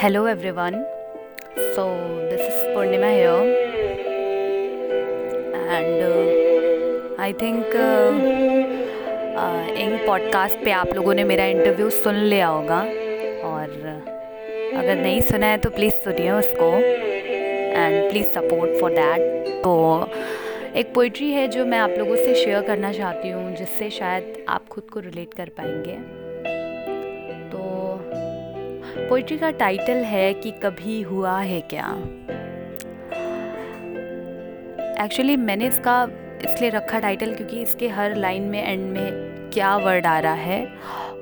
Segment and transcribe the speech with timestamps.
[0.00, 0.74] Hello everyone.
[1.74, 1.84] So
[2.30, 3.46] this is Purnima here,
[5.54, 5.78] uh,
[7.32, 8.12] think uh,
[9.44, 12.78] uh, इन podcast पे आप लोगों ने मेरा इंटरव्यू सुन लिया होगा।
[13.48, 13.70] और
[14.76, 19.74] अगर नहीं सुना है तो प्लीज़ सुनिए उसको। And please support for that तो
[20.76, 24.68] एक पोइट्री है जो मैं आप लोगों से शेयर करना चाहती हूँ जिससे शायद आप
[24.68, 26.27] खुद को रिलेट कर पाएँगे।
[29.08, 31.86] पोइट्री का टाइटल है कि कभी हुआ है क्या?
[35.04, 36.02] एक्चुअली मैंने इसका
[36.44, 39.10] इसलिए रखा टाइटल क्योंकि इसके हर लाइन में एंड में
[39.54, 40.66] क्या वर्ड आ रहा है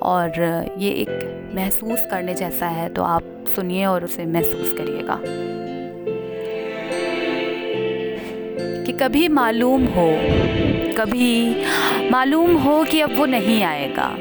[0.02, 0.30] और
[0.78, 5.20] ये एक महसूस करने जैसा है तो आप सुनिए और उसे महसूस करिएगा।
[8.84, 10.10] कि कभी मालूम हो,
[10.98, 11.64] कभी
[12.10, 14.16] मालूम हो कि अब वो नहीं आएगा।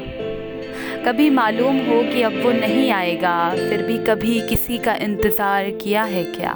[1.06, 6.04] कभी मालूम हो कि अब वो नहीं आएगा, फिर भी कभी किसी का इंतज़ार किया
[6.04, 6.54] है क्या?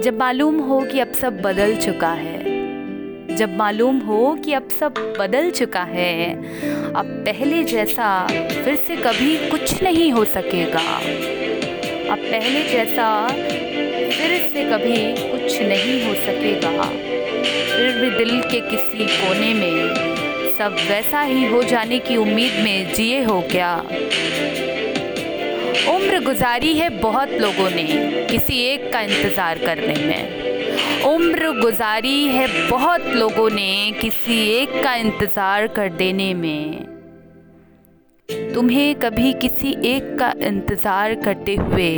[0.00, 4.94] जब मालूम हो कि अब सब बदल चुका है, जब मालूम हो कि अब सब
[5.18, 6.34] बदल चुका है,
[6.92, 8.26] अब पहले जैसा
[8.64, 10.86] फिर से कभी कुछ नहीं हो सकेगा।
[12.12, 14.96] अब पहले जैसा फिर से कभी
[15.30, 20.17] कुछ नहीं हो सकेगा। फिर भी दिल के किसी कोने में
[20.58, 23.74] सब वैसा ही हो जाने की उम्मीद में जिए हो क्या?
[25.88, 27.84] उम्र गुजारी है बहुत लोगों ने,
[28.30, 34.94] किसी एक का इंतज़ार करने में। उम्र गुजारी है बहुत लोगों ने, किसी एक का
[34.94, 36.84] इंतज़ार कर देने में।
[38.54, 41.92] तुम्हें कभी किसी एक का इंतज़ार करते हुए,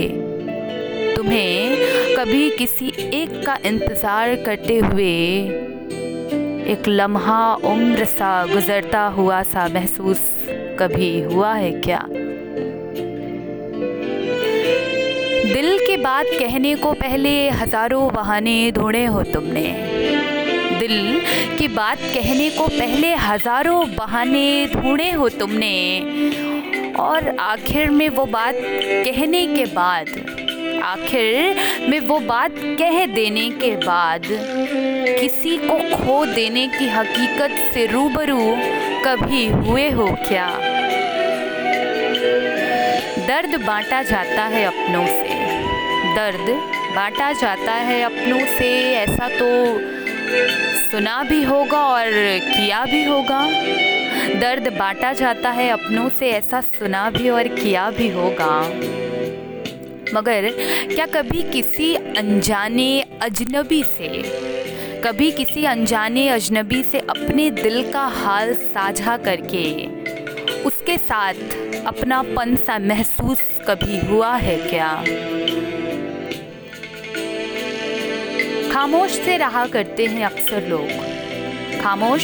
[1.16, 5.16] तुम्हें कभी किसी एक का इंतज़ार करते हुए
[6.70, 10.20] एक लम्हा उम्र सा गुज़रता हुआ सा महसूस
[10.80, 12.02] कभी हुआ है क्या?
[15.54, 19.66] दिल के बात कहने को पहले हज़ारों बहाने ढूंढे हो तुमने।
[20.78, 21.20] दिल
[21.58, 25.74] की बात कहने को पहले हज़ारों बहाने ढूंढे हो तुमने।
[27.00, 30.06] और आखिर में वो बात कहने के बाद,
[30.84, 31.56] आखिर
[31.90, 34.22] में वो बात कह देने के बाद
[35.20, 38.38] किसी को खो देने की हकीकत से रूबरू
[39.04, 40.46] कभी हुए हो क्या?
[43.26, 45.38] दर्द बांटा जाता है अपनों से।
[46.14, 46.50] दर्द
[46.96, 49.50] बांटा जाता है अपनों से, ऐसा तो
[50.90, 52.10] सुना भी होगा और
[52.40, 53.46] किया भी होगा।
[54.40, 58.60] दर्द बांटा जाता है अपनों से, ऐसा सुना भी और किया भी होगा।
[60.14, 60.50] मगर
[60.94, 64.08] क्या कभी किसी अनजाने अजनबी से
[65.04, 69.86] कभी किसी अनजाने अजनबी से अपने दिल का हाल साझा करके,
[70.62, 71.34] उसके साथ
[71.86, 75.04] अपना पन सा महसूस कभी हुआ है क्या?
[78.72, 80.88] खामोश से रहा करते हैं अक्सर लोग।
[81.82, 82.22] खामोश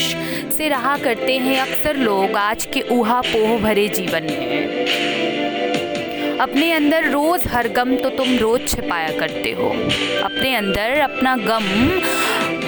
[0.57, 4.87] से रहा करते हैं अक्सर लोग आज के ऊहा पोह भरे जीवन में।
[6.41, 9.71] अपने अंदर रोज़ हर गम तो तुम रोज़ छिपाया करते हो।
[10.23, 12.01] अपने अंदर अपना गम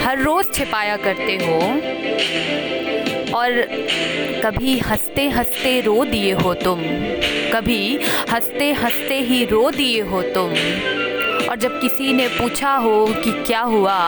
[0.03, 1.59] हर रोज़ छिपाया करते हो
[3.39, 3.61] और
[4.45, 6.83] कभी हँसते हँसते रो दिए हो तुम,
[7.53, 7.99] कभी
[8.31, 10.55] हँसते हँसते ही रो दिए हो तुम।
[11.49, 13.99] और जब किसी ने पूछा हो कि क्या हुआ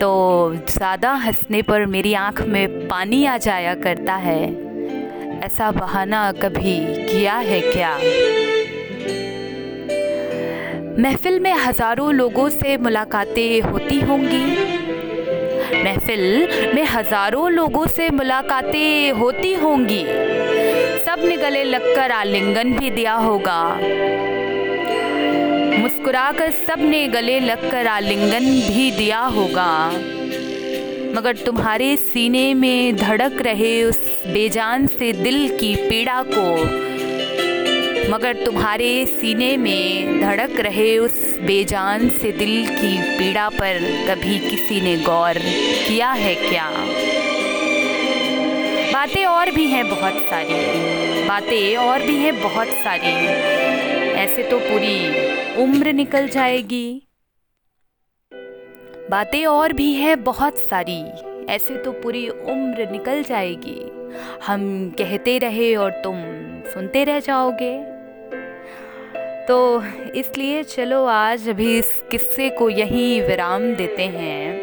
[0.00, 0.10] तो
[0.68, 4.42] ज़्यादा हंसने पर मेरी आँख में पानी आ जाया करता है।
[5.46, 7.96] ऐसा बहाना कभी किया है क्या?
[10.98, 14.44] महफिल में हज़ारों लोगों से मुलाकातें होती होंगी।
[15.84, 20.02] महफिल में हज़ारों लोगों से मुलाकातें होती होंगी।
[21.04, 23.62] सबने गले लगकर आलिंगन भी दिया होगा।
[25.78, 29.70] मुस्कुराकर सबने गले लगकर आलिंगन भी दिया होगा।
[31.14, 36.89] मगर तुम्हारे सीने में धड़क रहे उस बेजान से दिल की पीड़ा को
[38.08, 44.80] मगर तुम्हारे सीने में धड़क रहे उस बेजान से दिल की पीड़ा पर कभी किसी
[44.80, 45.34] ने गौर
[45.88, 46.70] किया है क्या?
[48.92, 50.54] बातें और भी हैं बहुत सारी।
[51.28, 53.26] बातें और भी हैं बहुत सारी।
[54.10, 55.08] ऐसे तो पूरी
[55.62, 57.02] उम्र निकल जाएगी।
[59.10, 61.04] बातें और भी हैं बहुत सारी।
[61.46, 63.90] ऐसे तो पूरी उम्र निकल जाएगी।
[64.46, 66.14] हम कहते रहे और तुम
[66.70, 67.89] सुनते रह जाओगे।
[69.50, 69.82] तो
[70.14, 74.54] इसलिए चलो आज अभी इस किस्से को यहीं विराम देते हैं।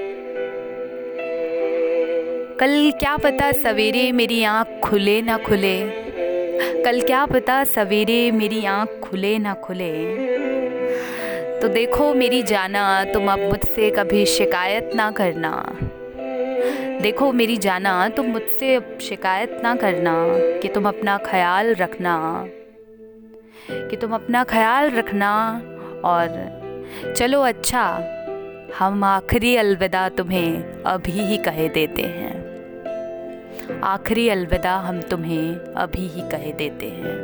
[2.59, 5.81] कल क्या पता सवेरे मेरी आँख खुले ना खुले।
[6.83, 9.91] कल क्या पता सवेरे मेरी आँख खुले ना खुले।
[11.61, 15.75] तो देखो मेरी जाना, तुम अब मुझसे कभी शिकायत ना करना।
[17.01, 20.13] देखो मेरी जाना, तुम मुझसे शिकायत ना करना
[20.61, 22.47] कि तुम अपना ख्याल रखना।
[23.69, 25.31] कि तुम अपना ख्याल रखना
[26.05, 27.83] और चलो अच्छा
[28.77, 32.35] हम आखिरी अलविदा तुम्हें अभी ही कहे देते हैं।
[33.83, 37.15] आखिरी अलविदा हम तुम्हें अभी ही कहे देते हैं।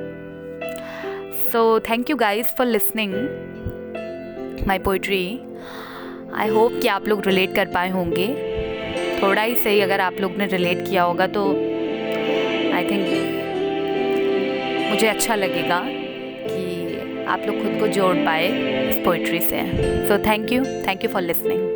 [1.52, 3.14] So thank you guys for listening
[4.68, 5.26] my poetry
[6.36, 8.28] I hope कि आप लोग रिलेट कर पाए होंगे।
[9.24, 11.50] थोड़ा ही सही अगर आप लोग ने रिलेट किया होगा तो
[12.76, 13.08] आई थिंक
[14.92, 15.84] मुझे अच्छा लगेगा।
[17.28, 18.48] आप लोग खुद को जोड़ पाए
[18.90, 19.62] इस पोइट्री से।
[20.08, 21.73] So thank you thank you for listening